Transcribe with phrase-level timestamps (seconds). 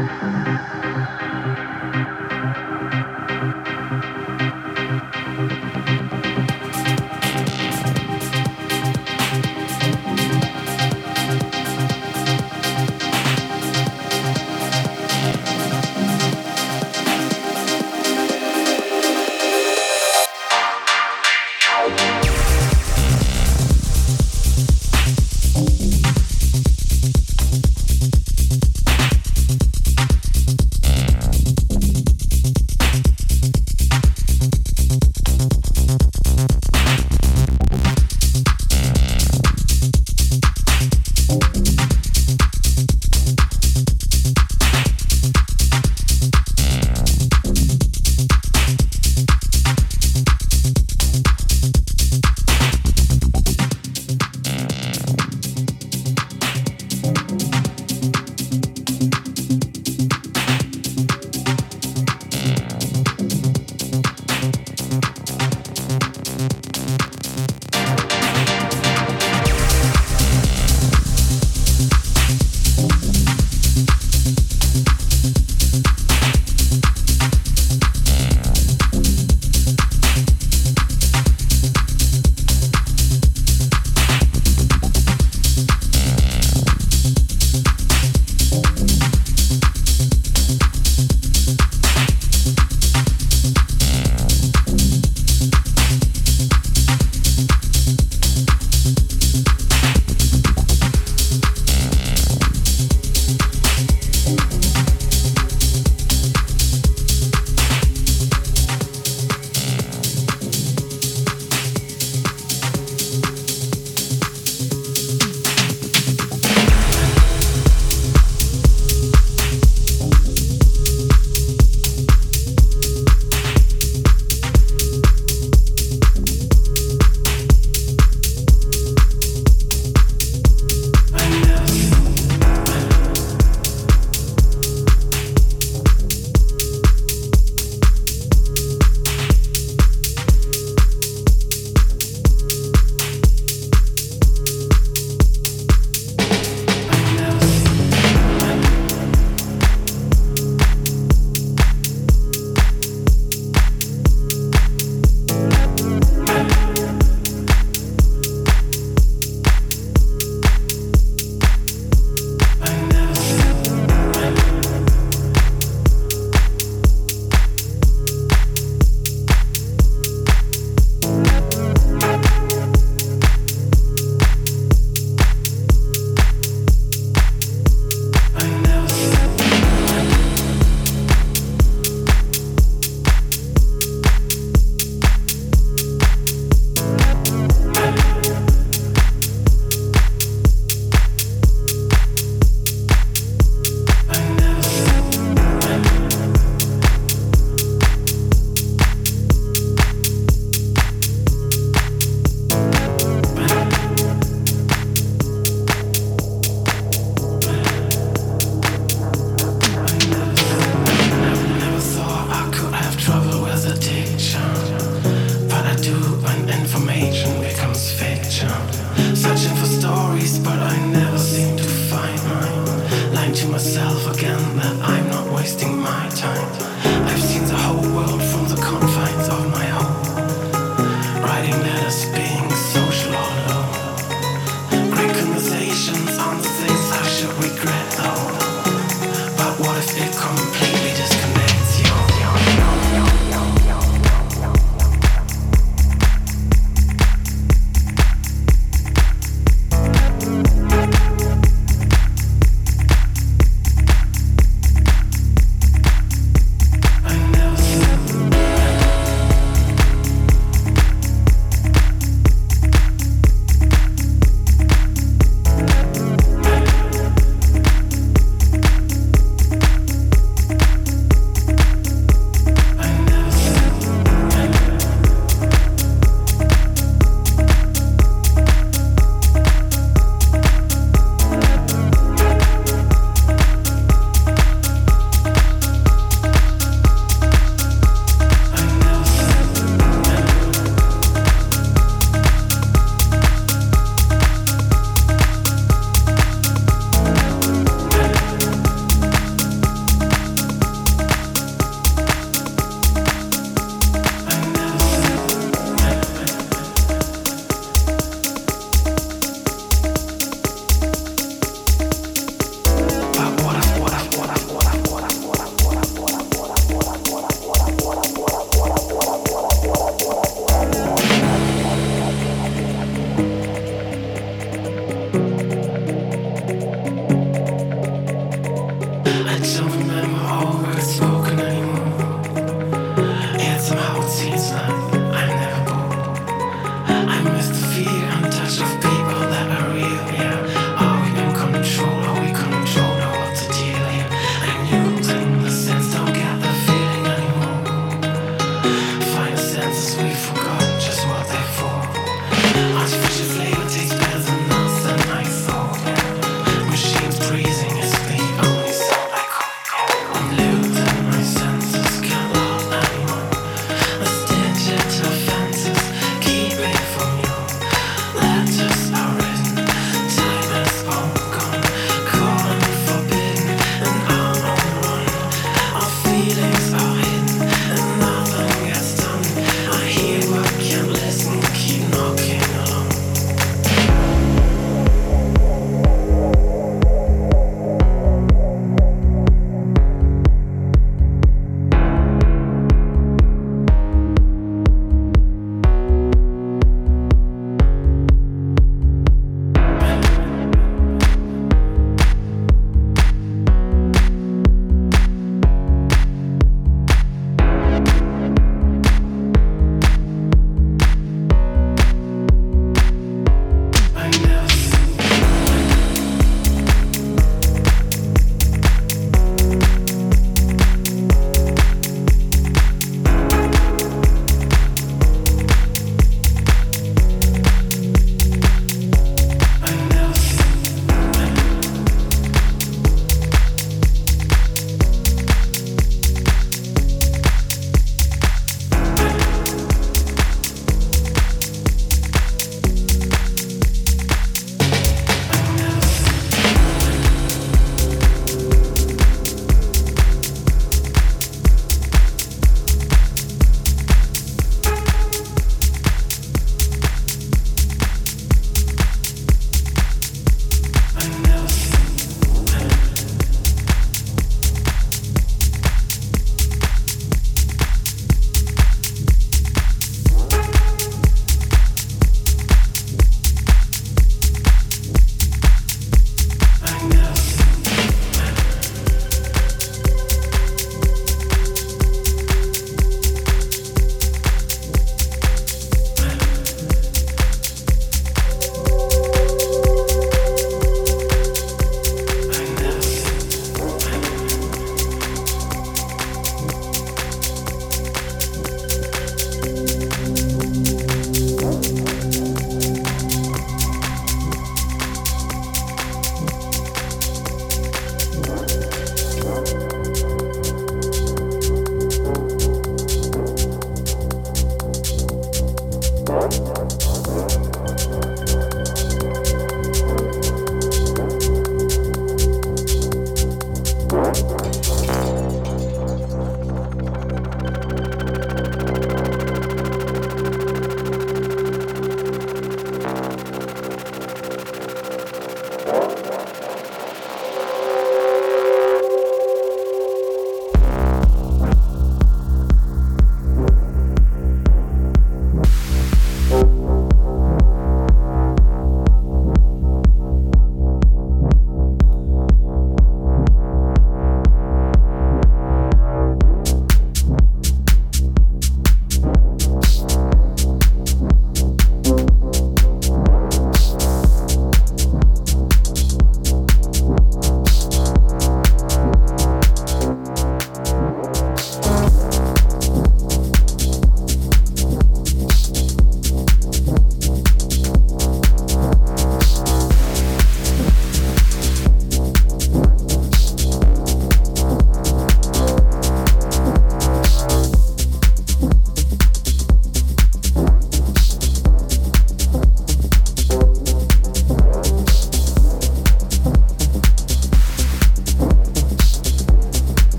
[0.00, 0.59] Música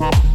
[0.00, 0.29] small.